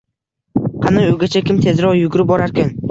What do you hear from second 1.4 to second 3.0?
kim tezroq yugurib borarkin”